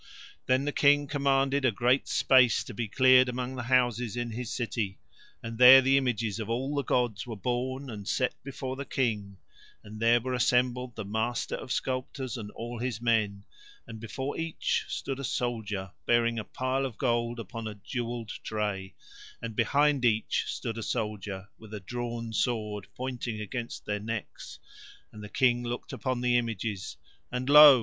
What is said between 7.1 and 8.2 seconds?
were borne and